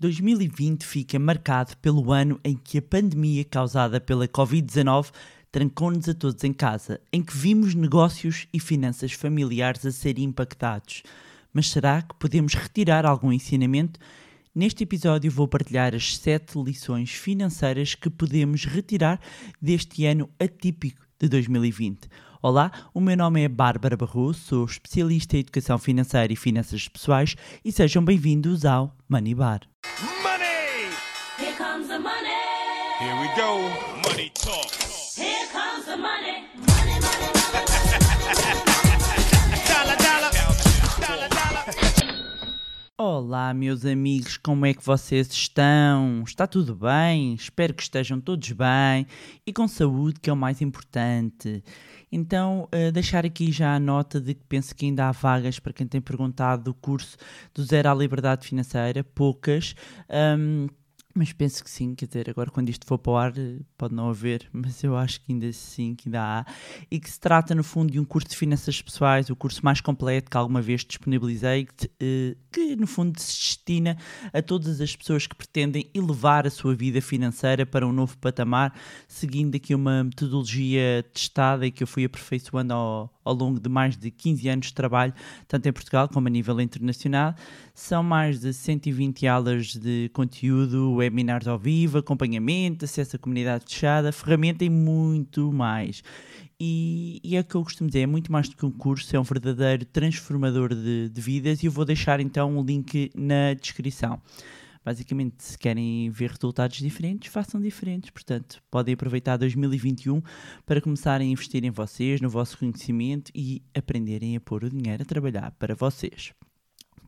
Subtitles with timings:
[0.00, 5.10] 2020 fica marcado pelo ano em que a pandemia causada pela Covid-19
[5.52, 11.02] trancou-nos a todos em casa, em que vimos negócios e finanças familiares a serem impactados.
[11.52, 14.00] Mas será que podemos retirar algum ensinamento?
[14.54, 19.20] Neste episódio vou partilhar as 7 lições financeiras que podemos retirar
[19.60, 22.08] deste ano atípico de 2020.
[22.42, 27.36] Olá, o meu nome é Bárbara Barroso, sou especialista em educação financeira e finanças pessoais
[27.62, 29.60] e sejam bem-vindos ao Money Bar.
[30.22, 30.88] Money!
[31.38, 32.32] Here comes the money.
[32.98, 34.08] Here we go.
[34.08, 34.79] Money talk.
[43.02, 46.22] Olá, meus amigos, como é que vocês estão?
[46.22, 47.32] Está tudo bem?
[47.32, 49.06] Espero que estejam todos bem
[49.46, 51.64] e com saúde, que é o mais importante.
[52.12, 55.72] Então, eh, deixar aqui já a nota de que penso que ainda há vagas para
[55.72, 57.16] quem tem perguntado do curso
[57.54, 59.74] do Zero à Liberdade Financeira, poucas.
[60.06, 60.66] Ahm,
[61.20, 63.94] mas penso que sim, quer dizer, agora quando isto for para o ar eh, pode
[63.94, 66.46] não haver, mas eu acho que ainda sim, que ainda há.
[66.90, 69.82] E que se trata no fundo de um curso de finanças pessoais, o curso mais
[69.82, 73.98] completo que alguma vez disponibilizei, que, eh, que no fundo se destina
[74.32, 78.72] a todas as pessoas que pretendem elevar a sua vida financeira para um novo patamar,
[79.06, 83.94] seguindo aqui uma metodologia testada e que eu fui aperfeiçoando ao, ao longo de mais
[83.94, 85.12] de 15 anos de trabalho,
[85.46, 87.34] tanto em Portugal como a nível internacional.
[87.74, 94.12] São mais de 120 aulas de conteúdo, webinars ao vivo, acompanhamento, acesso à comunidade fechada,
[94.12, 96.02] ferramenta e muito mais.
[96.58, 99.14] E, e é o que eu costumo dizer, é muito mais do que um curso,
[99.16, 103.54] é um verdadeiro transformador de, de vidas e eu vou deixar então o link na
[103.54, 104.20] descrição.
[104.84, 108.10] Basicamente, se querem ver resultados diferentes, façam diferentes.
[108.10, 110.22] Portanto, podem aproveitar 2021
[110.64, 115.02] para começarem a investir em vocês, no vosso conhecimento e aprenderem a pôr o dinheiro
[115.02, 116.32] a trabalhar para vocês.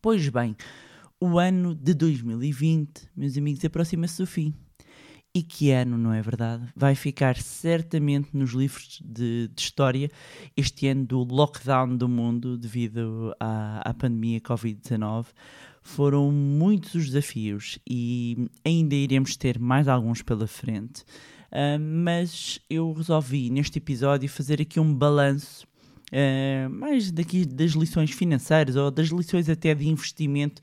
[0.03, 0.55] Pois bem,
[1.23, 4.53] o ano de 2020, meus amigos, aproxima-se do fim.
[5.33, 6.65] E que ano, não é verdade?
[6.75, 10.11] Vai ficar certamente nos livros de, de história
[10.57, 15.27] este ano do lockdown do mundo devido à, à pandemia Covid-19.
[15.81, 21.05] Foram muitos os desafios e ainda iremos ter mais alguns pela frente.
[21.53, 25.71] Ah, mas eu resolvi neste episódio fazer aqui um balanço
[26.13, 30.61] Uh, mais daqui das lições financeiras ou das lições até de investimento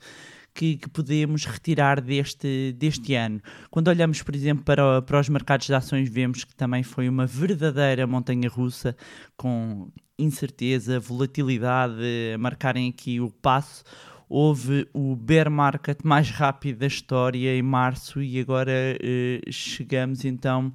[0.54, 3.40] que, que podemos retirar deste, deste ano.
[3.70, 7.26] Quando olhamos, por exemplo, para, para os mercados de ações, vemos que também foi uma
[7.26, 8.96] verdadeira montanha russa
[9.36, 11.94] com incerteza, volatilidade
[12.34, 13.84] a marcarem aqui o passo.
[14.28, 20.72] Houve o bear market mais rápido da história em março e agora eh, chegamos então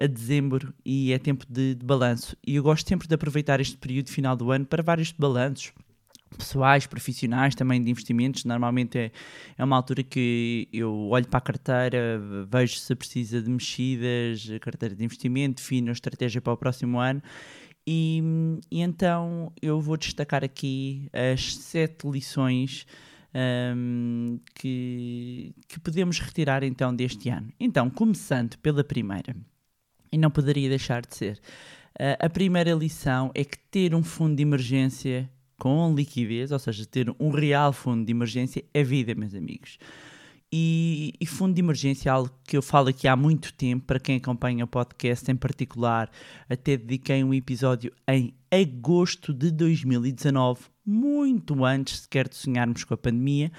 [0.00, 2.36] a dezembro e é tempo de, de balanço.
[2.46, 5.72] E eu gosto sempre de aproveitar este período final do ano para vários balanços
[6.36, 8.44] pessoais, profissionais, também de investimentos.
[8.44, 9.12] Normalmente é,
[9.56, 14.94] é uma altura que eu olho para a carteira, vejo se precisa de mexidas, carteira
[14.94, 17.22] de investimento, defino a estratégia para o próximo ano.
[17.86, 18.22] E,
[18.70, 22.86] e então eu vou destacar aqui as sete lições
[23.74, 27.48] hum, que, que podemos retirar então deste ano.
[27.58, 29.34] Então, começando pela primeira
[30.12, 31.40] e não poderia deixar de ser.
[32.20, 37.14] A primeira lição é que ter um fundo de emergência com liquidez, ou seja, ter
[37.18, 39.78] um real fundo de emergência, é vida, meus amigos.
[40.50, 44.00] E, e, fundo de emergência é algo que eu falo aqui há muito tempo, para
[44.00, 46.10] quem acompanha o podcast em particular,
[46.48, 52.96] até dediquei um episódio em agosto de 2019, muito antes sequer de sonharmos com a
[52.96, 53.52] pandemia,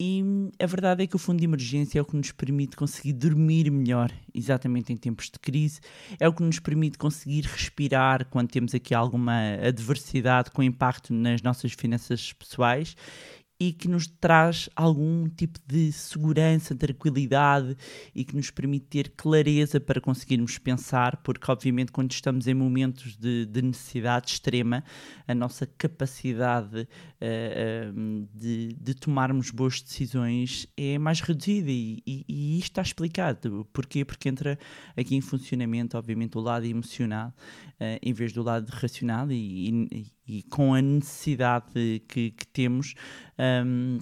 [0.00, 0.22] e
[0.60, 3.68] a verdade é que o fundo de emergência é o que nos permite conseguir dormir
[3.70, 5.80] melhor, exatamente em tempos de crise,
[6.20, 11.42] é o que nos permite conseguir respirar quando temos aqui alguma adversidade com impacto nas
[11.42, 12.94] nossas finanças pessoais
[13.60, 17.76] e que nos traz algum tipo de segurança, tranquilidade
[18.14, 23.16] e que nos permite ter clareza para conseguirmos pensar, porque obviamente quando estamos em momentos
[23.16, 24.84] de, de necessidade extrema,
[25.26, 32.58] a nossa capacidade uh, de, de, tomarmos boas decisões é mais reduzida e, e, e,
[32.58, 33.66] isto está explicado.
[33.72, 34.04] Porquê?
[34.04, 34.56] Porque entra
[34.96, 37.34] aqui em funcionamento, obviamente, o lado emocional
[37.80, 42.94] uh, em vez do lado racional e, e e com a necessidade que, que temos,
[43.64, 43.98] um,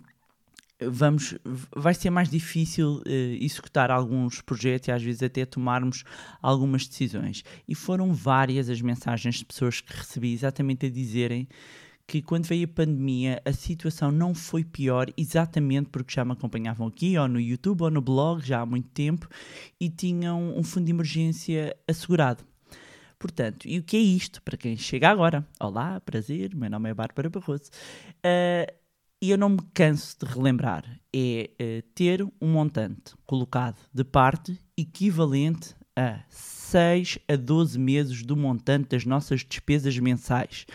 [0.81, 1.35] vamos,
[1.75, 6.05] vai ser mais difícil uh, executar alguns projetos e às vezes até tomarmos
[6.43, 7.45] algumas decisões.
[7.69, 11.49] E foram várias as mensagens de pessoas que recebi exatamente a dizerem
[12.07, 16.87] que quando veio a pandemia a situação não foi pior, exatamente porque já me acompanhavam
[16.87, 19.29] aqui, ou no YouTube, ou no blog, já há muito tempo,
[19.81, 22.45] e tinham um fundo de emergência assegurado.
[23.19, 25.47] Portanto, e o que é isto para quem chega agora?
[25.59, 27.71] Olá, prazer, meu nome é Bárbara Barroso.
[28.19, 28.71] Uh,
[29.21, 34.61] e eu não me canso de relembrar, é eh, ter um montante colocado de parte
[34.77, 40.67] equivalente a 6 a 12 meses do montante das nossas despesas mensais.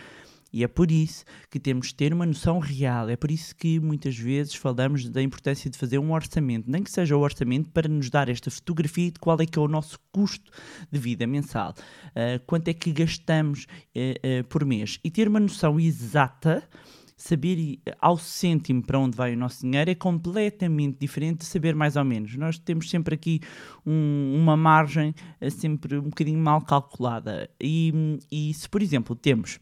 [0.52, 3.08] E é por isso que temos de ter uma noção real.
[3.08, 6.90] É por isso que muitas vezes falamos da importância de fazer um orçamento, nem que
[6.90, 9.98] seja o orçamento para nos dar esta fotografia de qual é que é o nosso
[10.12, 10.50] custo
[10.90, 11.74] de vida mensal,
[12.08, 13.66] uh, quanto é que gastamos
[13.96, 16.68] uh, uh, por mês e ter uma noção exata
[17.16, 21.94] saber ao cêntimo para onde vai o nosso dinheiro é completamente diferente de saber mais
[21.94, 22.34] ou menos.
[22.36, 23.40] Nós temos sempre aqui
[23.86, 25.14] um, uma margem
[25.50, 27.48] sempre um bocadinho mal calculada.
[27.62, 29.60] E, e se, por exemplo, temos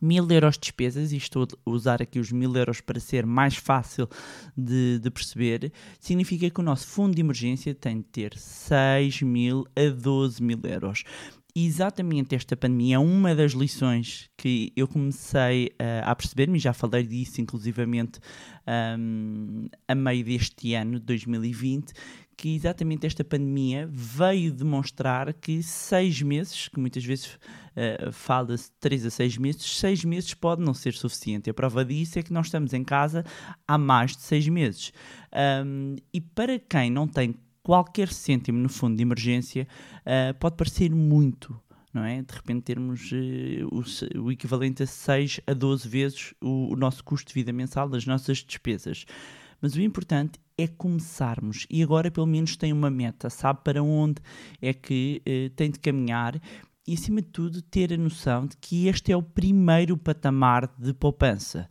[0.00, 3.56] mil euros de despesas, e estou a usar aqui os mil euros para ser mais
[3.56, 4.08] fácil
[4.56, 9.64] de, de, perceber, significa que o nosso fundo de emergência tem de ter 6 mil
[9.76, 11.04] a 12 mil euros.
[11.58, 17.02] Exatamente esta pandemia é uma das lições que eu comecei uh, a perceber-me, já falei
[17.02, 18.20] disso inclusivamente
[18.98, 21.94] um, a meio deste ano, 2020,
[22.36, 29.06] que exatamente esta pandemia veio demonstrar que seis meses, que muitas vezes uh, fala-se três
[29.06, 31.48] a seis meses, seis meses pode não ser suficiente.
[31.48, 33.24] A prova disso é que nós estamos em casa
[33.66, 34.92] há mais de seis meses.
[35.64, 39.66] Um, e para quem não tem qualquer cêntimo no fundo de emergência
[40.02, 41.58] uh, pode parecer muito,
[41.92, 42.22] não é?
[42.22, 47.02] De repente termos uh, o, o, equivalente a 6 a 12 vezes o, o, nosso
[47.02, 49.06] custo de vida mensal das nossas despesas.
[49.60, 54.22] Mas o importante é começarmos e agora pelo menos tem uma meta, sabe para onde
[54.60, 56.40] é que uh, tem de caminhar
[56.86, 60.94] e acima de tudo ter a noção de que este é o primeiro patamar de
[60.94, 61.68] poupança.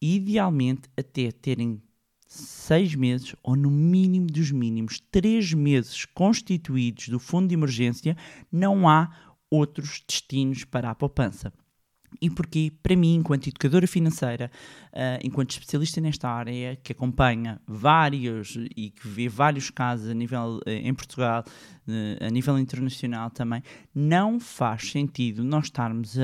[0.00, 1.82] Idealmente até terem
[2.26, 8.16] seis meses, ou no mínimo dos mínimos, três meses constituídos do fundo de emergência,
[8.52, 11.52] não há outros destinos para a poupança.
[12.20, 12.72] E porquê?
[12.82, 14.50] Para mim, enquanto educadora financeira,
[14.92, 20.60] uh, enquanto especialista nesta área, que acompanha vários e que vê vários casos a nível
[20.66, 21.44] uh, em Portugal,
[21.90, 23.62] uh, a nível internacional também,
[23.94, 26.16] não faz sentido nós estarmos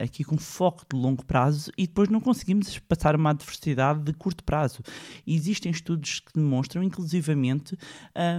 [0.00, 4.44] aqui com foco de longo prazo e depois não conseguimos passar uma adversidade de curto
[4.44, 4.80] prazo.
[5.26, 7.76] Existem estudos que demonstram, inclusivamente,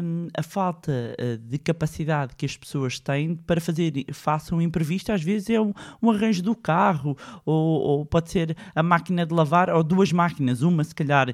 [0.03, 5.21] um, a falta de capacidade que as pessoas têm para fazer, façam um imprevisto, às
[5.21, 9.69] vezes é um, um arranjo do carro, ou, ou, pode ser a máquina de lavar,
[9.69, 11.33] ou duas máquinas, uma se calhar uh,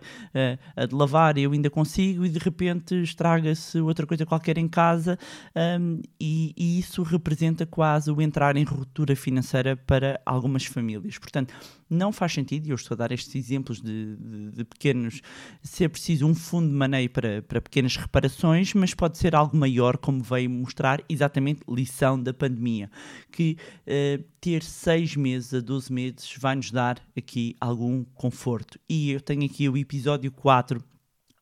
[0.75, 5.17] a de lavar eu ainda consigo e de repente estraga-se outra coisa qualquer em casa
[5.55, 11.17] um, e, e, isso representa quase o entrar em ruptura financeira para algumas famílias.
[11.17, 11.53] Portanto,
[11.89, 15.21] não faz sentido, e eu estou a dar estes exemplos de, de, de pequenos,
[15.63, 19.97] ser preciso um fundo de maneio para, para pequenas reparações, mas pode ser algo maior,
[19.97, 22.89] como veio mostrar exatamente lição da pandemia,
[23.31, 23.57] que
[23.87, 28.79] uh, ter seis meses a 12 meses vai nos dar aqui algum conforto.
[28.87, 30.83] E eu tenho aqui o episódio 4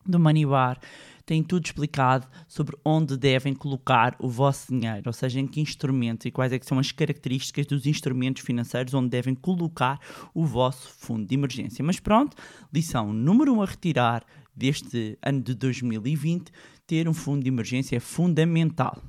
[0.05, 0.79] do Money Bar
[1.27, 6.25] tem tudo explicado sobre onde devem colocar o vosso dinheiro, ou seja, em que instrumentos
[6.25, 9.99] e quais é são as características dos instrumentos financeiros onde devem colocar
[10.33, 11.83] o vosso fundo de emergência.
[11.83, 12.37] Mas pronto,
[12.73, 14.25] lição número 1 um a retirar
[14.55, 16.49] deste ano de 2020,
[16.87, 19.03] ter um fundo de emergência é fundamental.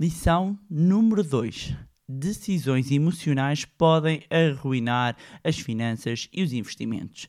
[0.00, 1.76] Lição número 2
[2.08, 7.28] decisões emocionais podem arruinar as finanças e os investimentos.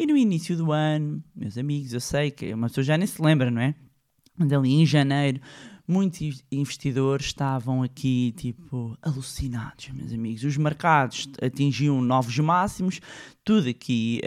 [0.00, 3.20] E no início do ano, meus amigos, eu sei que uma pessoa já nem se
[3.20, 3.74] lembra, não é?
[4.34, 5.38] Mas ali em janeiro,
[5.86, 10.42] muitos investidores estavam aqui, tipo, alucinados, meus amigos.
[10.42, 12.98] Os mercados atingiam novos máximos,
[13.44, 14.22] tudo aqui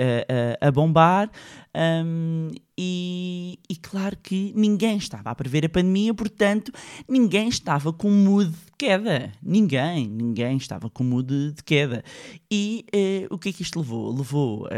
[0.61, 1.31] a, a, bombar.
[1.75, 6.71] Um, e, e, claro que ninguém estava a prever a pandemia, portanto,
[7.09, 8.53] ninguém estava com mood
[8.83, 9.31] queda.
[9.41, 12.03] Ninguém, ninguém estava com mood de queda.
[12.51, 14.13] E uh, o que é que isto levou?
[14.13, 14.69] Levou uh,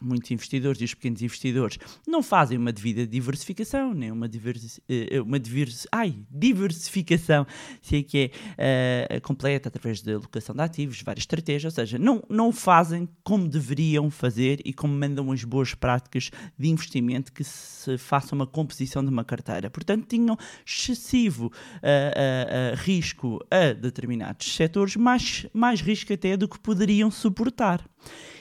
[0.00, 1.76] muitos investidores e os pequenos investidores
[2.06, 4.80] não fazem uma devida diversificação, nem uma, diversi
[5.26, 7.46] uma diversi ai, diversificação,
[7.82, 12.22] se é que é completa através da alocação de ativos, várias estratégias, ou seja, não,
[12.28, 17.98] não fazem como deveriam fazer e como mandam as boas práticas de investimento que se
[17.98, 19.68] faça uma composição de uma carteira.
[19.68, 26.46] Portanto, tinham excessivo uh, uh, uh, risco a determinados setores, mais, mais risco até do
[26.46, 27.82] que poderiam suportar.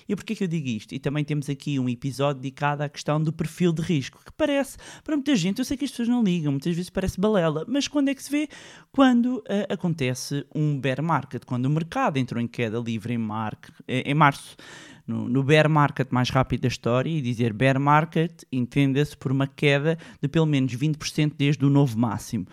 [0.08, 0.94] E porquê que eu digo isto?
[0.94, 4.78] E também temos aqui um episódio dedicado à questão do perfil de risco, que parece,
[5.04, 7.88] para muita gente, eu sei que as pessoas não ligam, muitas vezes parece balela, mas
[7.88, 8.50] quando é que se vê?
[8.92, 13.58] Quando uh, acontece um bear market, quando o mercado entrou em queda livre em, mar,
[13.88, 14.58] em março
[15.10, 19.48] no, no bear market mais rápido da história e dizer bear market entenda-se por uma
[19.48, 22.46] queda de pelo menos 20% desde o novo máximo.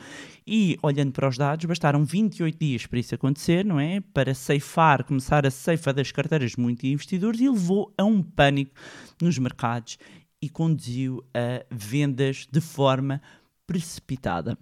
[0.47, 4.01] E olhando para os dados, bastaram 28 dias para isso acontecer, não é?
[4.01, 8.73] Para ceifar, começar a ceifa das carteiras de muitos investidores e levou a um pânico
[9.21, 9.99] nos mercados
[10.41, 13.21] e conduziu a vendas de forma
[13.67, 14.57] precipitada.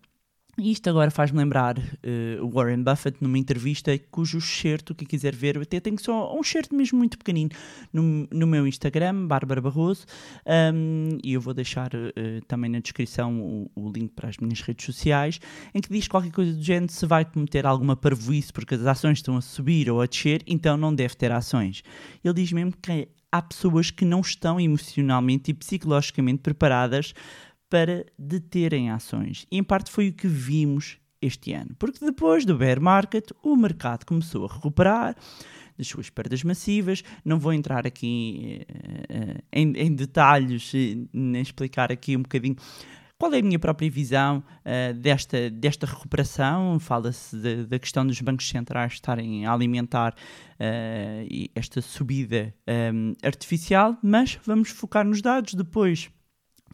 [0.56, 5.34] E Isto agora faz-me lembrar uh, o Warren Buffett numa entrevista cujo certo, quem quiser
[5.34, 7.50] ver, eu até tenho só um certo mesmo muito pequenino
[7.92, 10.06] no, no meu Instagram, Bárbara Barroso,
[10.73, 14.61] um, e eu vou deixar uh, também na descrição o, o, link para as minhas
[14.61, 15.40] redes sociais,
[15.75, 19.18] em que diz qualquer coisa do género, se vai cometer alguma parvoíce porque as ações
[19.18, 21.82] estão a subir ou a descer, então não deve ter ações.
[22.23, 27.12] Ele diz mesmo que há pessoas que não estão emocionalmente e psicologicamente preparadas
[27.68, 29.47] para deterem ações.
[29.50, 33.56] E em parte foi o que vimos este ano, porque depois do bear market o
[33.56, 35.16] mercado começou a recuperar
[35.76, 37.02] das suas perdas massivas.
[37.25, 40.73] Não vou entrar aqui uh, em, em, detalhes,
[41.12, 42.56] nem explicar aqui um bocadinho
[43.18, 46.78] qual é a minha própria visão uh, desta, desta recuperação.
[46.78, 52.54] Fala-se da questão dos bancos centrais estarem a alimentar uh, esta subida
[52.92, 56.11] um, artificial, mas vamos focar nos dados depois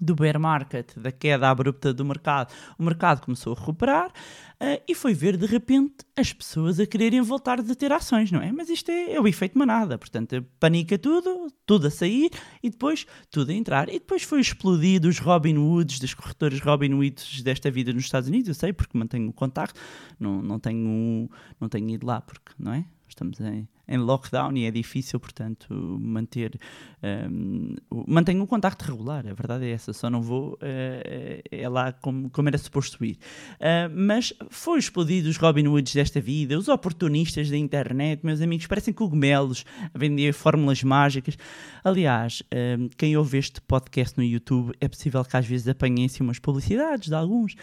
[0.01, 4.95] do bear market, da queda abrupta do mercado, o mercado começou a recuperar uh, e
[4.95, 8.51] foi ver de repente as pessoas a quererem voltar a ter ações, não é?
[8.51, 12.31] Mas isto é, é o efeito manada, portanto, panica tudo, tudo a sair
[12.63, 13.89] e depois tudo a entrar.
[13.89, 18.29] E depois foi explodido os Robin Hoods, das corretoras Robin Hoods desta vida nos Estados
[18.29, 19.79] Unidos, eu sei porque mantenho o contacto,
[20.19, 21.29] não, não, tenho,
[21.61, 22.85] não tenho ido lá porque, não é?
[23.09, 26.59] Estamos em em lockdown e é difícil, portanto, manter.
[27.03, 27.75] Um,
[28.07, 32.31] mantenho um contacto regular, a verdade é essa, só não vou uh, é lá como,
[32.31, 33.19] como era suposto ir.
[33.55, 38.67] Uh, mas foi explodido os Robin Hoods desta vida, os oportunistas da internet, meus amigos,
[38.67, 41.37] parecem cogumelos a vender fórmulas mágicas.
[41.83, 42.43] Aliás,
[42.79, 47.09] um, quem ouve este podcast no YouTube, é possível que às vezes apanhem-se umas publicidades
[47.09, 47.57] de alguns.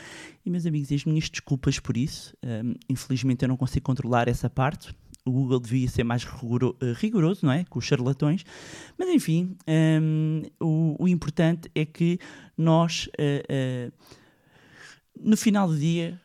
[0.46, 2.36] E, meus amigos, as minhas desculpas por isso.
[2.44, 4.94] Um, infelizmente, eu não consigo controlar essa parte
[5.28, 7.66] o Google devia ser mais eh, rigoroso, não é?
[7.66, 8.46] Com os charlatões.
[8.98, 12.18] Mas enfim, um, o, o, importante é que
[12.58, 13.94] nós, uh, uh,
[15.20, 16.20] no final do dia,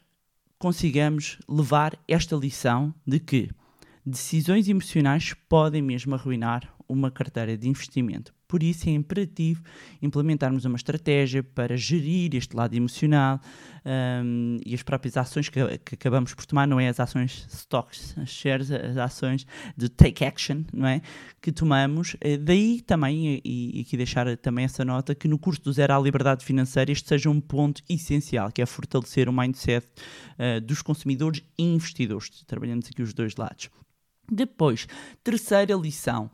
[0.59, 3.51] consigamos levar esta lição de que
[4.07, 8.33] decisões emocionais podem mesmo arruinar uma carteira de investimento.
[8.53, 9.63] Por isso é imperativo
[10.03, 13.41] implementarmos uma estratégia para gerir este lado emocional
[14.23, 18.15] um, e as próprias ações que, que, acabamos por tomar, não é as ações stocks,
[18.19, 21.01] as shares, as ações de take action, não é?
[21.41, 22.15] Que tomamos.
[22.21, 25.99] Eh, daí também, e, aqui deixar também essa nota, que no curso do Zero à
[25.99, 29.87] Liberdade Financeira este seja um ponto essencial, que é fortalecer o mindset
[30.39, 32.29] uh, dos consumidores e investidores.
[32.47, 33.71] Trabalhamos aqui os dois lados.
[34.31, 34.87] Depois,
[35.25, 36.31] terceira lição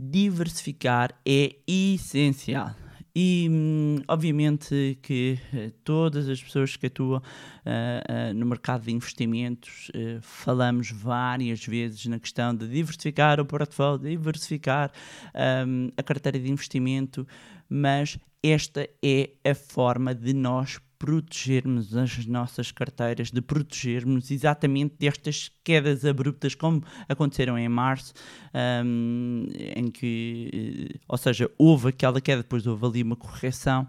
[0.00, 2.74] diversificar é essencial.
[3.14, 8.92] E hum, obviamente que uh, todas as pessoas que atuam uh, uh, no mercado de
[8.92, 9.90] investimentos
[10.22, 14.92] falamos várias vezes na questão de diversificar o portfólio, diversificar
[15.66, 17.26] um, a carteira de investimento,
[17.68, 25.50] mas esta é a forma de nós protegermos as nossas carteiras, de protegermos exatamente destas
[25.64, 28.12] quedas abruptas como aconteceram em março,
[28.84, 33.88] um, em que, ou seja, houve aquela queda, depois houve ali uma correção.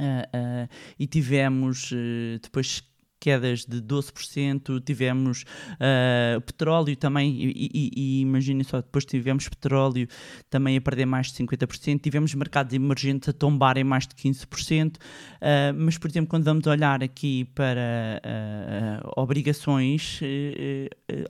[0.00, 2.82] Uh, uh, e tivemos uh, depois
[3.22, 10.08] quedas de 12%, tivemos uh, petróleo também, e, e, e imaginem só, depois tivemos petróleo
[10.50, 14.98] também a perder mais de 50%, tivemos mercados emergentes a tombarem mais de 15%, uh,
[15.40, 18.20] ah, mas, por exemplo, quando vamos olhar aqui para
[19.04, 20.18] uh, obrigações,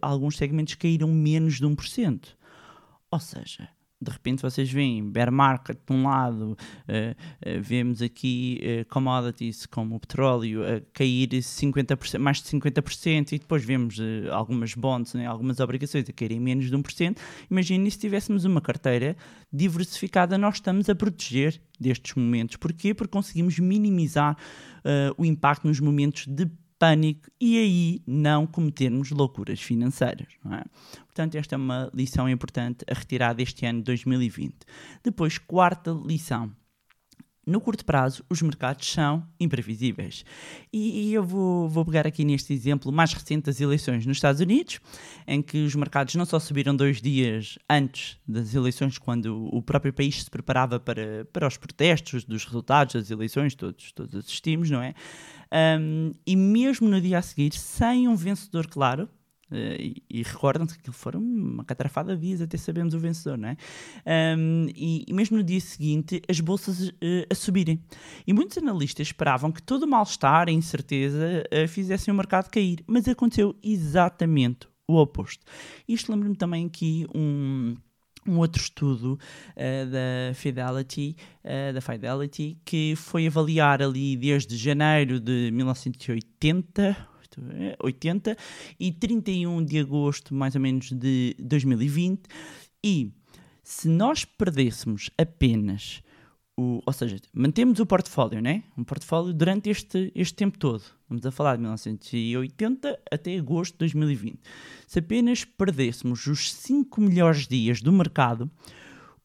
[0.01, 2.29] alguns segmentos caíram menos de 1%.
[3.11, 3.69] Ou seja,
[4.03, 9.65] de repente vocês veem bear market de um lado, uh, uh, vemos aqui uh, commodities
[9.67, 13.99] como o petróleo a cair 50%, mais de 50% e depois vemos
[14.31, 17.17] algumas bonds, né, algumas obrigações a caírem menos de 1%.
[17.51, 19.17] Imagine se tivéssemos uma carteira
[19.53, 22.57] diversificada, nós estamos a proteger destes momentos.
[22.57, 22.95] Porquê?
[22.95, 24.37] Porque conseguimos minimizar
[25.17, 26.51] o impacto nos momentos de
[26.83, 30.27] pânico e aí não cometermos loucuras financeiras.
[30.51, 30.65] É?
[31.05, 34.57] Portanto, esta é uma lição importante a retirar deste ano de 2020.
[35.05, 36.51] Depois, quarta lição.
[37.47, 40.25] No curto prazo, os mercados são imprevisíveis.
[40.73, 44.41] E, e eu vou, vou, pegar aqui neste exemplo mais recente das eleições nos Estados
[44.41, 44.81] Unidos,
[45.27, 49.93] em que os mercados não só subiram dois dias antes das eleições, quando o próprio
[49.93, 54.83] país se preparava para, para os protestos dos resultados das eleições, todos, todos assistimos, não
[54.83, 54.95] é?
[55.53, 59.09] Um, e mesmo no dia a seguir, sem um vencedor claro,
[59.53, 63.37] Eh, e, e recordam-se que aquilo foram uma catrafada de dias até sabermos o vencedor,
[63.37, 63.57] não é?
[64.07, 67.85] Ahm, e, e mesmo no dia seguinte, as bolsas eh, a subirem.
[68.27, 72.83] E muitos analistas esperavam que todo o mal-estar e incerteza eh, fizessem o mercado cair,
[72.87, 75.45] mas aconteceu exatamente o oposto.
[75.87, 77.77] Isto lembra-me também aqui um
[78.27, 79.19] um outro estudo
[79.57, 87.13] eh, da Fidelity, eh, da Fidelity, que foi avaliar ali desde janeiro de 1980
[87.83, 88.37] 80
[88.79, 92.21] e 31 de agosto, mais ou menos, de 2020.
[92.85, 93.11] E
[93.63, 96.03] se nós perdêssemos apenas
[96.63, 98.63] o, ou seja, mantemos o portfólio, né?
[98.79, 100.83] Um portfólio durante este, este tempo todo.
[101.09, 104.39] Vamos a falar de 1980 até agosto de 2020.
[104.87, 108.51] Se apenas perdêssemos os 5 melhores dias do mercado,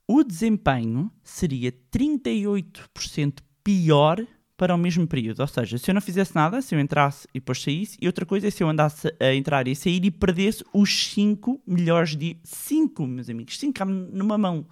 [0.08, 4.26] o desempenho seria 38% pior
[4.58, 5.42] para o mesmo período.
[5.42, 8.26] Ou seja, se eu não fizesse nada, se eu entrasse e depois saísse, e outra
[8.26, 12.38] coisa é se eu andasse a entrar e sair e perdesse os 5 melhores dias.
[12.44, 14.66] 5, meus amigos, 5 numa mão.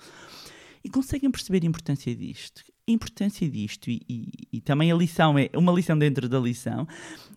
[0.85, 2.61] E conseguem perceber a importância disto?
[2.87, 6.87] A importância disto, e, e, e, também a lição é uma lição dentro da lição,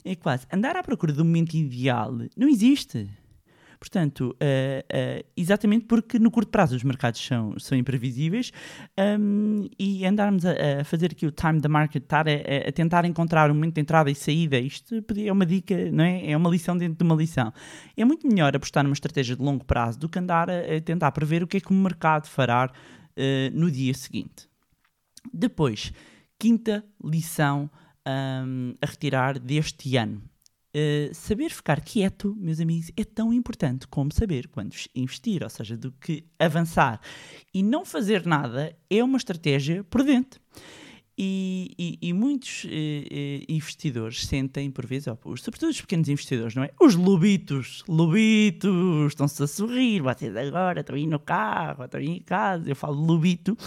[0.05, 3.09] é quase andar à procura do momento ideal não existe.
[3.81, 8.53] Portanto, uh, uh, exatamente porque no curto prazo os mercados são, são imprevisíveis
[9.19, 13.07] um, e andarmos a, a, fazer aqui o time the market, estar a, a, tentar
[13.07, 16.33] encontrar o momento de entrada e saída, isto é uma dica, não é?
[16.33, 17.51] É uma lição dentro de uma lição.
[17.97, 21.43] É muito melhor apostar numa estratégia de longo prazo do que andar a, tentar prever
[21.43, 22.71] o que é que o mercado fará
[23.19, 24.49] uh, no dia seguinte.
[25.33, 25.93] Depois,
[26.39, 27.71] quinta lição
[28.07, 30.23] um, a retirar deste ano.
[30.75, 35.77] Uh, saber ficar quieto, meus amigos, é tão importante como saber quando investir, ou seja,
[35.77, 37.01] do que avançar.
[37.53, 40.39] E não fazer nada é uma estratégia prudente.
[41.21, 46.71] E, e, e muitos eh, investidores sentem, por vezes, sobretudo os pequenos investidores, não é?
[46.81, 52.23] Os lobitos, lobitos, estão-se a sorrir, vocês agora estão aí no carro, estão aí em
[52.23, 53.59] casa, eu falo lobito.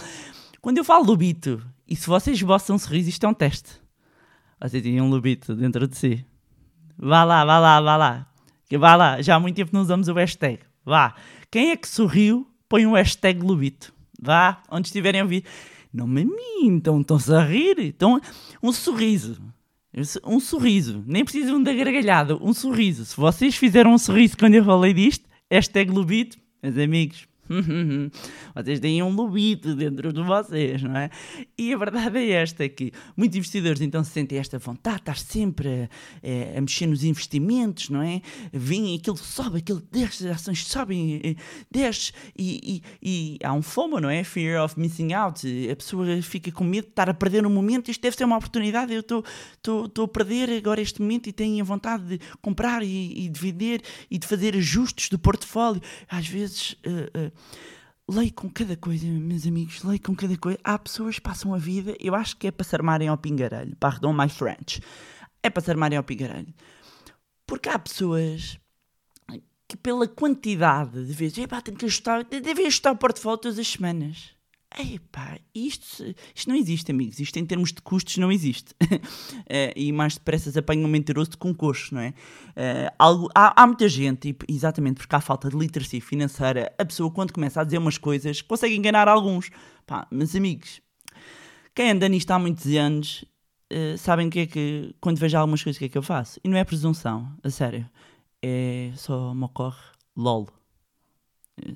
[0.62, 3.82] Quando eu falo lobito, e se vocês boçam um sorriso, isto é um teste.
[4.58, 6.24] Vocês têm um lobito dentro de si.
[6.96, 8.26] Vá lá, vá lá, vá lá.
[8.78, 10.60] Vá lá, já há muito tempo não usamos o hashtag.
[10.82, 11.14] Vá.
[11.50, 13.92] Quem é que sorriu, põe um hashtag lobito.
[14.18, 15.44] Vá, onde estiverem a ouvir.
[15.92, 17.78] Não me mintam, estão-se a rir.
[17.80, 18.20] Então,
[18.62, 19.36] um sorriso.
[20.24, 21.04] Um sorriso.
[21.06, 22.36] Nem precisam da gargalhada.
[22.36, 23.04] Um sorriso.
[23.04, 27.28] Se vocês fizeram um sorriso quando eu falei disto, hashtag Lubito, meus amigos,
[28.54, 31.10] vocês têm um lobito dentro de vocês, não é?
[31.56, 35.68] E a verdade é esta, que muitos investidores então se sentem esta vontade, estar sempre
[35.68, 38.20] a, a, a mexer nos investimentos, não é?
[38.52, 41.36] Vêm aquilo sobe, aquilo desce, as ações sobem,
[41.70, 44.24] desce e, e, e, há um FOMO, não é?
[44.24, 45.46] Fear of missing out.
[45.70, 48.36] A pessoa fica com medo de estar a perder um momento, isto deve ser uma
[48.36, 53.26] oportunidade, eu estou a perder agora este momento e tenho a vontade de comprar e,
[53.26, 55.82] e de vender e de fazer ajustes do portfólio.
[56.08, 56.72] Às vezes...
[56.86, 57.32] Uh, uh,
[58.08, 60.58] leio com cada coisa, meus amigos, leio com cada coisa.
[60.62, 63.76] Há pessoas que passam a vida, eu acho que é para se armarem ao pingarelho.
[63.76, 64.80] Pardon my French.
[65.42, 66.52] É para se armarem ao pingarelho.
[67.46, 68.58] Porque há pessoas
[69.66, 74.30] que, pela quantidade de vezes, tenho que ajustar, devem ajustar o portfólio todas as semanas.
[74.78, 77.20] Epá, isto, isto não existe, amigos.
[77.20, 78.72] Isto em termos de custos não existe.
[78.82, 82.10] uh, e mais depressa se apanha um mentiroso com coxo, não é?
[82.10, 87.10] Uh, algo, há, há, muita gente, exatamente porque há falta de literacia financeira, a pessoa
[87.10, 89.50] quando começa a dizer umas coisas consegue enganar alguns.
[89.86, 90.80] Pá, mas amigos,
[91.74, 93.24] quem anda nisto há muitos anos
[93.72, 96.40] uh, sabem que é que, quando vejo algumas coisas, o que é que eu faço?
[96.42, 97.88] E não é presunção, a sério.
[98.42, 99.80] É só me ocorre
[100.16, 100.61] LOL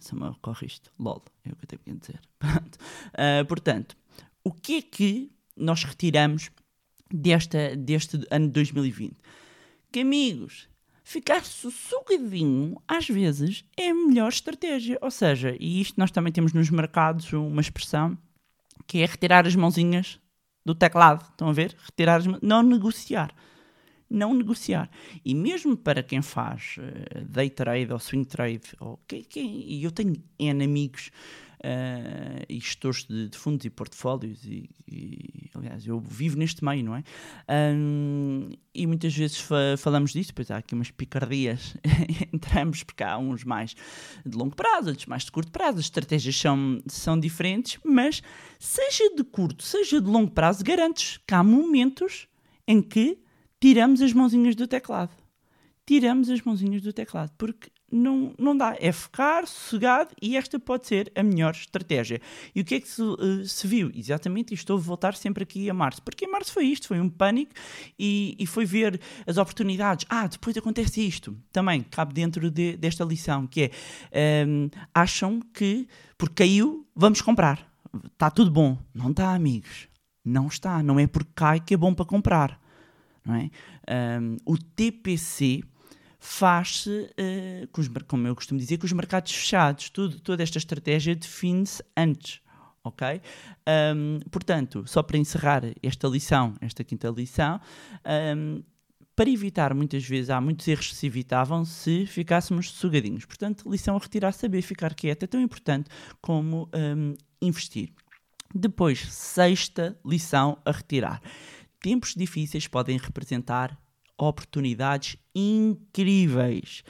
[0.01, 0.91] se me ocorre isto.
[0.99, 2.21] LOL, é o que eu tenho que dizer.
[3.17, 3.97] Uh, portanto,
[4.45, 6.51] o que é que nós retiramos
[7.11, 9.17] desta, deste ano de 2020?
[9.91, 10.69] Que, amigos,
[11.03, 14.99] ficar sossegadinho, às vezes, é a melhor estratégia.
[15.01, 18.19] Ou seja, e isto nós também temos nos mercados uma expressão
[18.87, 20.21] que é retirar as mãozinhas
[20.65, 21.25] do teclado.
[21.31, 21.75] Estão a ver?
[21.87, 23.35] Retirar as Não negociar
[24.09, 24.89] não negociar.
[25.25, 29.91] E mesmo para quem faz uh, day trade ou swing trade, ou quem, quem, eu
[29.91, 31.11] tenho N amigos
[31.61, 36.85] uh, e gestores de, de, fundos e portfólios, e, e, aliás, eu vivo neste meio,
[36.85, 37.03] não é?
[37.75, 41.77] Um, e muitas vezes fa falamos disso, pois há aqui umas picardias
[42.33, 43.75] entre ambos, porque há uns mais
[44.25, 48.23] de longo prazo, outros mais de curto prazo, as estratégias são, são diferentes, mas
[48.59, 52.29] seja de curto, seja de longo prazo, garantes que há momentos
[52.67, 53.19] em que
[53.61, 55.11] tiramos as mãozinhas do teclado.
[55.87, 58.77] Tiramos as mãozinhas do teclado, porque não, não dá.
[58.81, 62.21] É ficar sossegado e esta pode ser a melhor estratégia.
[62.53, 63.93] E o que é que se, eh, se viu?
[63.95, 66.03] Exatamente, e estou a voltar sempre aqui a março.
[66.03, 67.53] Porque em março foi isto, foi um pânico
[67.97, 70.05] e, e foi ver as oportunidades.
[70.09, 71.37] Ah, depois acontece isto.
[71.53, 73.71] Também cabe dentro de- desta lição, que
[74.11, 75.87] é, hum, acham que
[76.19, 77.65] porque caiu, vamos comprar.
[78.13, 78.77] Está tudo bom.
[78.93, 79.87] Não está, amigos.
[80.25, 80.83] Não está.
[80.83, 82.66] Não é porque cai que é bom para comprar.
[83.35, 84.21] É?
[84.21, 85.63] Hum, o TPC
[86.19, 89.91] faz-se, eh, com os como eu costumo dizer, com os mercados fechados.
[89.91, 92.41] Tudo, toda esta estratégia define-se antes.
[92.83, 93.21] Ok?
[93.97, 97.61] Hum, portanto, só para encerrar esta lição, esta quinta lição,
[98.37, 98.63] hum,
[99.15, 103.25] para evitar, muitas vezes, há muitos erros que se evitavam se ficássemos sossegadinhos.
[103.25, 105.89] Portanto, lição a retirar, saber ficar quieto é tão importante
[106.21, 106.69] como
[107.41, 107.93] investir.
[108.55, 111.21] Depois, sexta lição a retirar.
[111.87, 113.81] Tempos difíceis podem representar
[114.19, 116.83] oportunidades incríveis.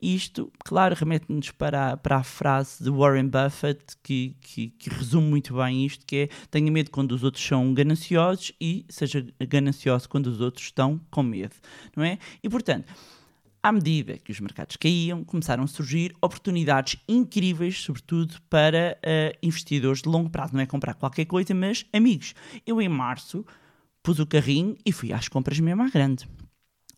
[0.00, 5.54] Isto, claro, remete-nos para, para a frase de Warren Buffett que, que, que resume muito
[5.54, 10.28] bem isto, que é tenha medo quando os outros são gananciosos e seja ganancioso quando
[10.28, 11.54] os outros estão com medo,
[11.94, 12.18] não é?
[12.42, 12.90] E, portanto,
[13.62, 20.00] à medida que os mercados caíam, começaram a surgir oportunidades incríveis, sobretudo para eh, investidores
[20.00, 20.54] de longo prazo.
[20.54, 22.34] Não é comprar qualquer coisa, mas amigos,
[22.66, 23.44] eu em março
[24.08, 26.26] pus o carrinho e fui às compras mesmo à grande.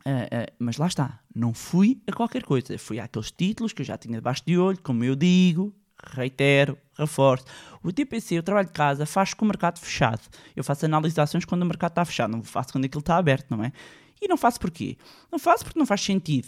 [0.04, 3.86] Ah, ah, mas lá está, não fui a qualquer coisa, fui àqueles títulos que eu
[3.86, 5.74] já tinha debaixo de olho, como eu digo,
[6.14, 7.46] reitero, reforço.
[7.82, 10.20] O TPC, o trabalho de casa, faz com o mercado fechado.
[10.54, 13.16] Eu faço análise de ações quando o mercado está fechado, não faço quando aquilo está
[13.16, 13.72] aberto, não é?
[14.22, 14.96] E não faço porquê?
[15.32, 16.46] Não faço porque não faz sentido.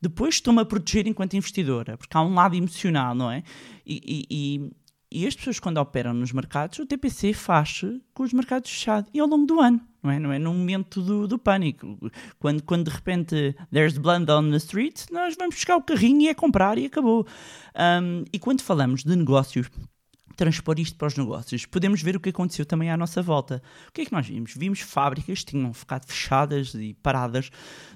[0.00, 3.42] Depois estou-me a proteger enquanto investidora, porque há um lado emocional, não é?
[3.86, 4.70] E, e,
[5.12, 7.82] e, as pessoas, quando operam nos mercados, o TPC faz
[8.14, 10.18] com os mercados fechados e ao longo do ano, não é?
[10.18, 11.98] Não é no momento do, do pânico.
[12.38, 16.28] Quando, quando de repente there's blood on the street, nós vamos buscar o carrinho e
[16.28, 17.26] é comprar e acabou.
[17.74, 19.68] Um, e quando falamos de negócios,
[20.40, 23.62] transpor isto para os negócios, podemos ver o que aconteceu também à nossa volta.
[23.88, 24.54] O que é que nós vimos?
[24.56, 27.50] Vimos fábricas que tinham ficado fechadas e paradas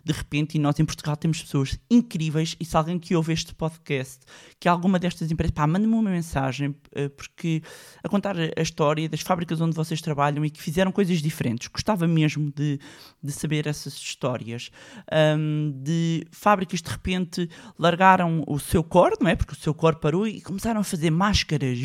[0.05, 2.55] de repente, e nós em Portugal temos pessoas incríveis.
[2.61, 4.21] E se alguém que ouve este podcast,
[4.61, 7.63] que alguma destas empresas, pá, manda-me uma mensagem, eh, porque
[8.03, 11.69] a contar a história das fábricas onde vocês trabalham e que fizeram coisas diferentes.
[11.69, 12.79] Gostava mesmo de,
[13.23, 14.71] de saber essas histórias.
[15.11, 19.35] Ahm, de fábricas de repente largaram o seu core, não é?
[19.35, 21.79] Porque o seu core parou e começaram a fazer máscaras,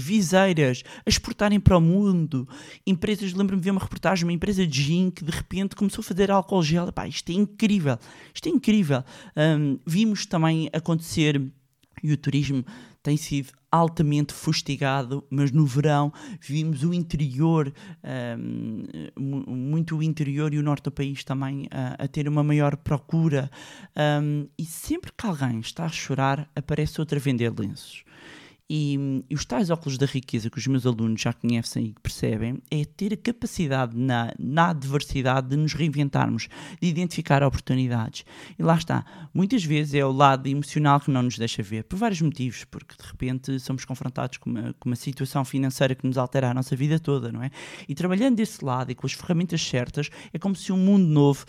[1.05, 2.47] a exportarem para o mundo.
[2.87, 6.05] Empresas, lembro-me de ver uma reportagem, uma empresa de gin que de repente começou a
[6.05, 6.91] fazer álcool gel.
[6.91, 7.97] Pá, isto é incrível,
[8.33, 9.03] isto é incrível.
[9.35, 11.41] Ahm, vimos também acontecer
[12.01, 12.63] e o turismo
[13.03, 17.71] tem sido altamente fustigado, mas no verão vimos o interior,
[19.17, 22.75] mu- muito o interior e o norte do país também a, a ter uma maior
[22.77, 23.49] procura.
[23.95, 28.03] Ahm, e sempre que alguém está a chorar, aparece outra a vender lenços.
[28.69, 32.61] E, e os tais óculos da riqueza que os meus alunos já conhecem e percebem
[32.69, 36.47] é ter a capacidade na, na adversidade de nos reinventarmos,
[36.79, 38.23] de identificar oportunidades.
[38.59, 39.03] E lá está.
[39.33, 42.93] Muitas vezes é o lado emocional que não nos deixa ver, por vários motivos, porque
[42.95, 46.75] de repente somos confrontados com uma, com uma situação financeira que nos altera a nossa
[46.75, 47.49] vida toda, não é?
[47.87, 51.43] E trabalhando desse lado e com as ferramentas certas, é como se um mundo novo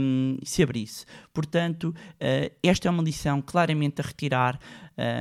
[0.00, 1.04] hum, se abrisse.
[1.34, 4.58] Portanto, eh, esta é uma lição claramente a retirar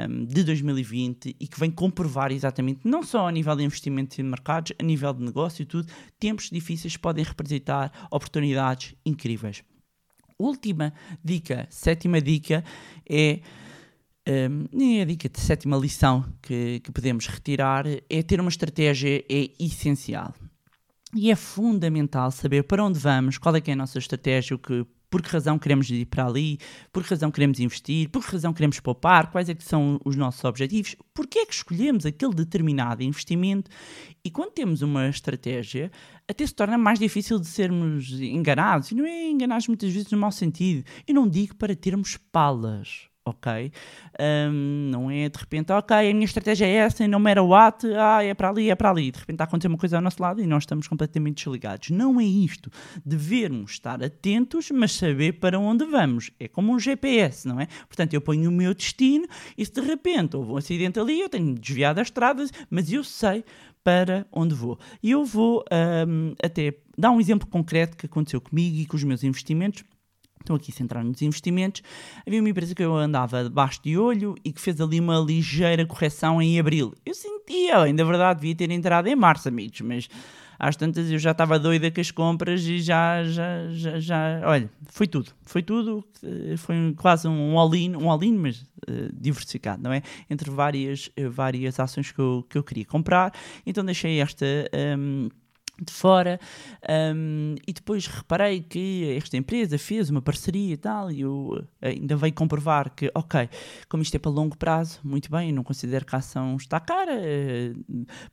[0.10, 4.24] hum, de 2020 e que vem comprovar exatamente, não só a nível de investimento em
[4.24, 9.64] mercados, a nível de negócio e tudo, tempos difíceis podem representar oportunidades incríveis.
[10.38, 12.64] Última dica, sétima dica
[13.10, 13.40] é.
[14.72, 19.24] nem é a dica de sétima lição que, que podemos retirar, é ter uma estratégia
[19.30, 20.34] é essencial.
[21.14, 24.86] E é fundamental saber para onde vamos, qual é é a nossa estratégia, o que,
[25.16, 26.58] por que razão queremos ir para ali,
[26.92, 30.18] por que razão queremos investir, por que razão queremos poupar, quais é que são os
[30.18, 33.72] nossos objetivos, porque é que escolhemos aquele determinado investimento.
[34.26, 35.90] E quando temos uma estratégia,
[36.28, 40.18] até se torna mais difícil de sermos enganados, e não é enganados muitas vezes no
[40.18, 43.72] mau sentido, eu não digo para termos palas, ok?
[44.20, 47.56] Hum, não é de repente, ok, a minha estratégia é essa e não era o
[47.56, 49.12] at, ah, é para ali, é para ali.
[49.12, 51.90] De repente está a acontecer uma coisa ao nosso lado e nós estamos completamente desligados.
[51.90, 52.72] Não é isto.
[53.04, 56.32] Devemos estar atentos, mas saber para onde vamos.
[56.40, 57.68] É como um GPS, não é?
[57.88, 61.30] Portanto, eu ponho o meu destino e se de repente houve um acidente ali, eu
[61.30, 63.44] tenho de desviar das estradas, mas eu sei
[63.84, 64.80] para onde vou.
[65.02, 65.64] E eu vou
[66.08, 69.84] hum, até dar um exemplo concreto que aconteceu comigo e com os meus investimentos.
[70.46, 71.82] Estou aqui centrado nos investimentos.
[72.26, 75.84] Havia uma empresa que eu andava debaixo de olho e que fez ali uma ligeira
[75.88, 76.94] correção em abril.
[77.04, 80.08] Eu sentia, ainda verdade, devia ter entrado em março, amigos, mas
[80.58, 84.70] Às tantas eu já estava doida com as compras e já, já, já, já olha,
[84.86, 89.84] foi tudo, foi tudo, eh, foi um- quase um all-in, um all-in, mas eh, diversificado,
[89.84, 90.02] não é?
[90.30, 93.34] Entre várias, eh, várias ações que eu, que eu queria comprar,
[93.66, 95.28] então deixei esta ehm,
[95.82, 96.40] de fora
[96.88, 101.90] ehm, e depois reparei que esta empresa fez uma parceria e tal e eu eh,
[101.90, 103.50] ainda veio comprovar que, ok,
[103.90, 107.14] como isto é para longo prazo, muito bem, não considero que a ação está cara,
[107.14, 107.74] eh,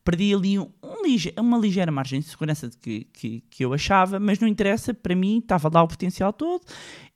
[0.05, 1.03] perdi ali um, um
[1.41, 5.39] uma ligeira margem de segurança que, que, que eu achava, mas não interessa, para mim
[5.39, 6.63] estava lá o potencial todo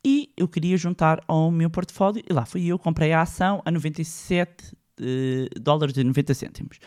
[0.05, 3.71] e eu queria juntar ao meu portfólio e lá fui eu, comprei a ação a
[3.71, 6.79] 97 eh, dólares e 90 cêntimos.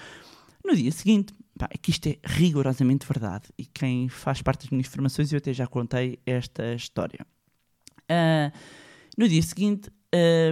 [0.70, 4.70] No dia seguinte, pá, é que isto é rigorosamente verdade e quem faz parte das
[4.70, 7.26] minhas formações eu até já contei esta história.
[8.08, 8.52] Ah,
[9.18, 9.90] no dia seguinte,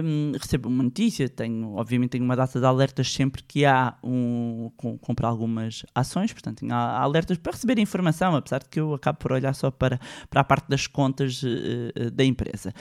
[0.02, 4.72] hum, recebo uma notícia, tenho, obviamente tenho uma data de alertas sempre que há um,
[4.76, 9.18] com, comprar algumas ações, portanto tenho alertas para receber informação, apesar de que eu acabo
[9.20, 12.74] por olhar só para, para a parte das contas eh, da empresa.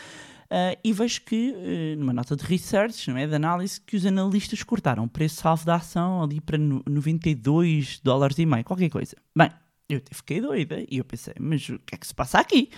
[0.50, 4.06] Ah, e vejo que, eh, numa nota de research, não é, de análise, que os
[4.06, 9.16] analistas cortaram o preço-alvo da ação ali para no- 92 dólares e meio, qualquer coisa.
[9.36, 9.50] Bem,
[9.90, 12.70] eu fiquei doida e eu pensei, mas o que é que se passa aqui?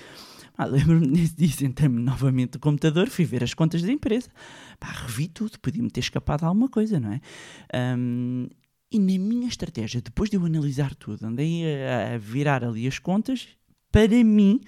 [0.58, 4.29] Ah, Lembro-me nesse dia, sentei-me novamente no computador, fui ver as contas da empresa.
[4.79, 7.21] Pá, revi tudo, podia-me ter escapado alguma coisa, não é?
[7.73, 8.47] Ahm,
[8.91, 12.97] e na minha estratégia, depois de eu analisar tudo, andei a, a virar ali as
[12.97, 13.47] contas,
[13.91, 14.60] para mim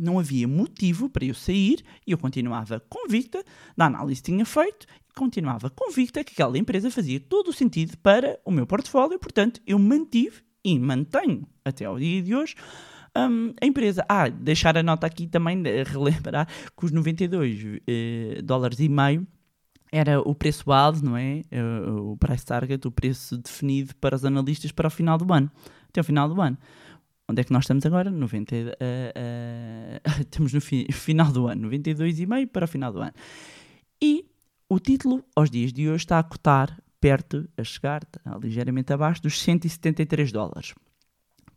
[0.00, 3.44] não havia motivo para eu sair e eu continuava convicta
[3.76, 8.38] da análise que tinha feito continuava convicta que aquela empresa fazia todo o sentido para
[8.44, 12.54] o meu portfólio, portanto eu mantive e mantenho até ao dia de hoje
[13.16, 14.04] hum, a empresa.
[14.08, 19.26] Ah, deixar a nota aqui também, relembrar que os 92 eh, dólares e meio
[19.92, 21.42] era o preço base, não é?
[21.50, 25.50] Eh, O price target, o preço definido para os analistas para o final do ano,
[25.88, 26.56] até o final do ano.
[27.30, 28.10] Onde é que nós estamos agora?
[28.10, 33.00] 90, e- eh, eh, estamos no fi- final do ano, 92,5 para o final do
[33.00, 33.12] ano.
[34.02, 34.26] E
[34.68, 38.02] o título, aos dias de hoje, está a cotar perto, a chegar
[38.42, 40.74] ligeiramente abaixo dos 173 dólares.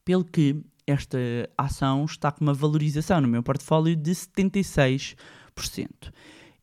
[0.06, 1.18] Pelo que esta
[1.58, 5.16] ação está com uma valorização no meu portfólio de 76%.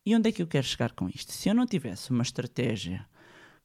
[0.06, 1.32] E onde é que eu quero chegar com isto?
[1.32, 3.06] Se eu não tivesse uma estratégia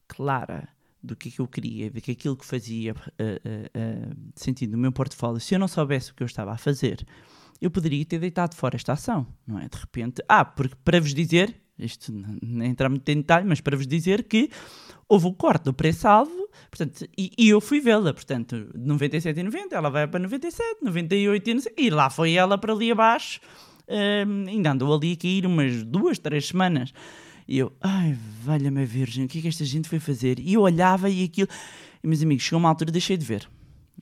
[0.08, 0.68] clara
[1.06, 4.72] do que é que eu queria, de que aquilo que fazia eh, eh, eh, sentido
[4.72, 7.06] no meu portfólio, se eu não soubesse o que eu estava a fazer,
[7.60, 9.68] eu poderia ter deitado fora esta ação, não é?
[9.68, 13.76] De repente, ah, porque para vos dizer, isto nem entrar muito em detalhe, mas para
[13.76, 14.50] vos dizer que
[15.08, 19.88] houve o corte do preço-alvo, portanto, e, e eu fui vê-la, portanto, de 97,90, ela
[19.88, 23.40] vai para 97, 98 e não sei, e lá foi ela para ali abaixo,
[23.88, 26.92] hum, ainda andou ali a cair umas duas, três semanas.
[27.48, 30.38] E eu, ai, valha-me a virgem, o que é que esta gente foi fazer?
[30.40, 31.48] E eu olhava e aquilo,
[32.02, 33.48] e meus amigos, chegou uma altura, deixei de ver.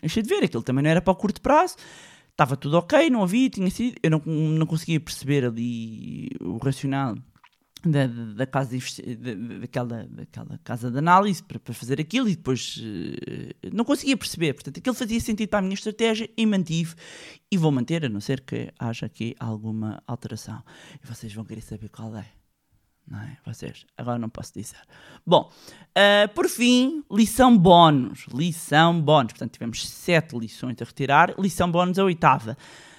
[0.01, 1.77] Deixei de ver, aquilo também não era para o curto prazo,
[2.31, 7.15] estava tudo ok, não havia, tinha sido, eu não, não conseguia perceber ali o racional
[7.85, 12.81] da, da, casa da- daquela, daquela casa de análise para, para fazer aquilo e depois
[12.83, 14.55] eh, não conseguia perceber.
[14.55, 16.95] Portanto, aquilo fazia sentido para a minha estratégia e mantive
[17.51, 20.63] e vou manter, a não ser que haja aqui alguma alteração.
[21.03, 22.44] E vocês vão querer saber qual é.
[23.07, 23.37] Não é?
[23.45, 24.81] Vocês, agora não posso dizer.
[25.27, 25.51] Bom,
[25.95, 28.27] ah, por fim, lição bónus.
[28.33, 29.33] Lição bónus.
[29.33, 31.35] Portanto, tivemos sete lições a retirar.
[31.39, 32.57] Lição bónus, a oitava.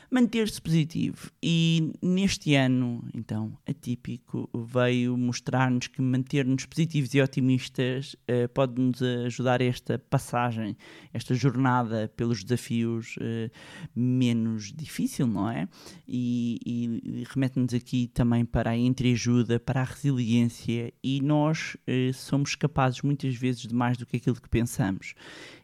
[0.09, 1.31] Manter-se positivo.
[1.41, 9.61] E neste ano, então, atípico, veio mostrar-nos que manter-nos positivos e otimistas eh, pode-nos ajudar
[9.61, 10.77] a esta passagem,
[11.13, 13.49] esta jornada pelos desafios eh,
[13.95, 15.67] menos difícil, não é?
[16.07, 22.11] E, e- e remete-nos aqui também para a entreajuda, para a resiliência e nós eh,
[22.13, 25.13] somos capazes muitas vezes de mais do que aquilo que pensamos.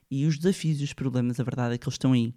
[0.09, 2.33] E os desafios e os problemas, a verdade é que eles estão aí.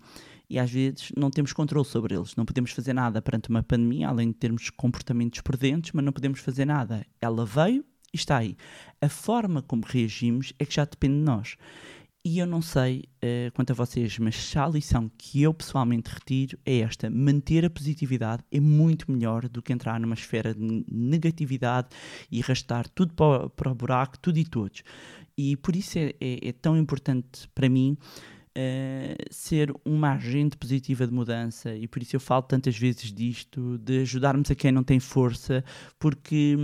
[0.49, 2.37] E às vezes não temos controle sobre eles.
[2.37, 6.41] Não podemos fazer nada perante uma pandemia, além de termos comportamentos prudentes, mas não podemos
[6.41, 7.05] fazer nada.
[7.21, 8.57] Ela veio e está aí.
[9.01, 11.57] A forma como reagimos é que já depende de nós.
[12.27, 16.09] E eu não sei eh, quanto a vocês, mas se a lição que eu pessoalmente
[16.11, 20.85] retiro é esta: manter a positividade é muito melhor do que entrar numa esfera de
[20.91, 21.89] negatividade
[22.31, 24.83] e arrastar tudo para, o- para o buraco, tudo e todos.
[25.37, 27.95] E por isso é, é- é tão importante para mim
[28.55, 33.79] eh, ser uma agente positiva de mudança, e por isso eu falo tantas vezes disto,
[33.79, 35.65] de ajudarmos a quem não tem força,
[35.99, 36.57] porque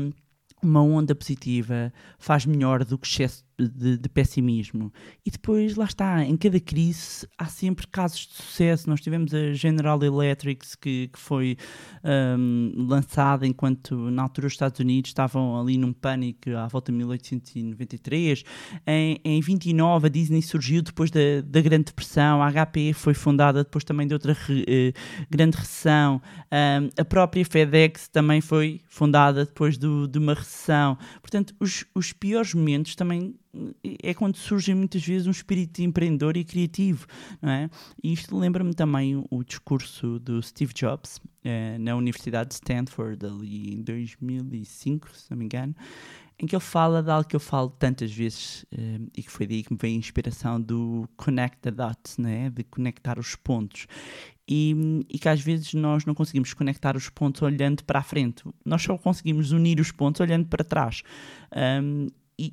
[0.62, 4.92] uma onda positiva faz melhor do que excesso, de, de pessimismo.
[5.24, 8.88] E depois, lá está, em cada crise há sempre casos de sucesso.
[8.88, 11.56] Nós tivemos a General Electric, que, que foi
[12.04, 16.98] um, lançada enquanto na altura os Estados Unidos estavam ali num pânico à volta de
[16.98, 18.44] 1893.
[18.86, 23.64] Em, em 29 a Disney surgiu depois da, da Grande Depressão, a HP foi fundada
[23.64, 24.92] depois também de outra re, eh,
[25.28, 26.20] grande recessão,
[26.52, 30.98] um, a própria FedEx também foi fundada depois do, de uma recessão.
[31.20, 33.34] Portanto, os, os piores momentos também
[34.02, 37.06] é quando surge muitas vezes um espírito empreendedor e criativo,
[37.42, 37.70] não é?
[38.02, 43.74] E isto lembra-me também o, discurso do Steve Jobs eh, na Universidade de Stanford, ali
[43.74, 45.74] em 2005, se não me engano,
[46.38, 49.46] em que ele fala de algo que eu falo tantas vezes eh, e que foi
[49.46, 52.50] daí que me veio a inspiração do connect the dots, né?
[52.50, 53.86] de conectar os pontos.
[54.48, 54.74] E,
[55.08, 58.82] e, que às vezes nós não conseguimos conectar os pontos olhando para a frente, nós
[58.82, 61.02] só conseguimos unir os pontos olhando para trás.
[61.54, 62.08] Um,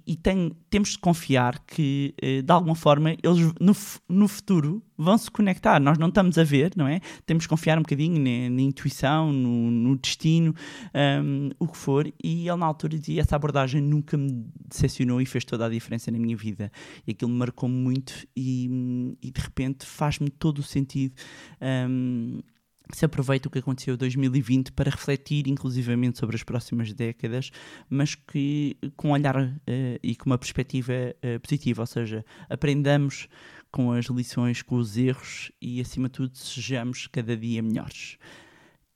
[0.06, 3.74] e, tem, temos de confiar que, eh, de alguma forma, eles no,
[4.10, 5.80] no futuro vão se conectar.
[5.80, 7.00] Nós não estamos a ver, não é?
[7.26, 10.54] Temos de confiar um bocadinho na, na intuição, no, no destino,
[11.24, 12.06] um, o que for.
[12.22, 16.12] E ele, na altura, dizia: essa abordagem nunca me decepcionou e fez toda a diferença
[16.12, 16.70] na minha vida.
[17.06, 21.14] E aquilo me marcou muito e, e de repente faz-me todo o sentido.
[21.62, 22.42] Um,
[22.94, 27.52] se aproveita o que aconteceu em 2020 para refletir inclusivamente sobre as próximas décadas,
[27.90, 29.52] mas que com um olhar uh,
[30.02, 33.28] e com uma perspectiva uh, positiva, ou seja, aprendamos
[33.72, 38.18] com as lições, com os erros e acima de tudo sejamos cada dia melhores.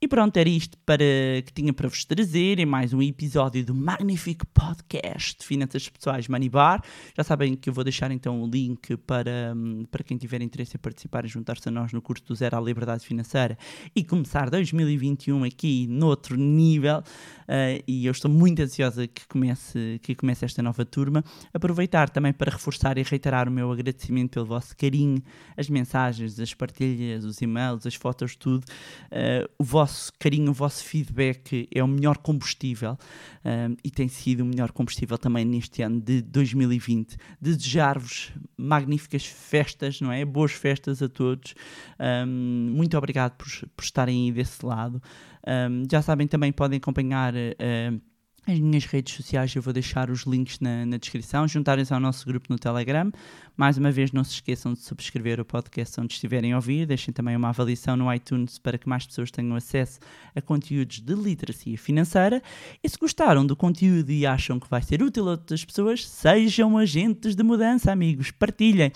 [0.04, 1.04] E pronto, era isto para,
[1.46, 6.28] que tinha para vos trazer em mais um episódio do magnífico podcast de Finanças Pessoais
[6.28, 6.84] Money Bar.
[7.16, 10.76] Já sabem que eu vou deixar então o link para, hum, para quem tiver interesse
[10.76, 13.56] em participar e juntar-se a nós no curso do Zero à Liberdade Financeira
[13.96, 17.04] e começar 2021 aqui noutro nível.
[17.42, 21.24] Uh, e eu estou muito ansiosa que comece, que comece esta nova turma.
[21.54, 25.22] Aproveitar também para reforçar e reiterar o meu agradecimento pelo vosso carinho,
[25.56, 28.64] as mensagens, as partilhas, os e-mails, as fotos, tudo.
[29.12, 32.98] Uh, o vosso vosso carinho, o vosso feedback é o melhor combustível
[33.44, 37.18] um, e tem sido o melhor combustível também neste ano de 2020.
[37.40, 40.24] Desejar-vos magníficas festas, não é?
[40.24, 41.54] Boas festas a todos.
[42.00, 45.02] Um, muito obrigado por, por estarem aí desse lado.
[45.46, 47.34] Um, já sabem, também podem acompanhar.
[47.34, 48.11] Uh,
[48.48, 52.26] as minhas redes sociais eu vou deixar os links na, na descrição, juntarem-se ao nosso
[52.26, 53.12] grupo no Telegram.
[53.56, 57.14] Mais uma vez, não se esqueçam de subscrever o podcast onde estiverem a ouvir, deixem
[57.14, 60.00] também uma avaliação no iTunes para que mais pessoas tenham acesso
[60.36, 62.42] a conteúdos de literacia financeira.
[62.84, 66.78] E se gostaram do conteúdo e acham que vai ser útil a outras pessoas, sejam
[66.78, 68.92] agentes de mudança, amigos, partilhem.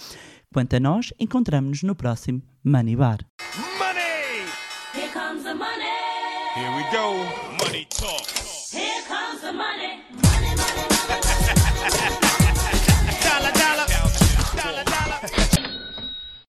[0.51, 3.19] Quanto a nós, encontramos-nos no próximo Money Bar.
[3.77, 4.47] Money!
[4.95, 5.85] Here comes the money.
[6.55, 7.44] Here we go.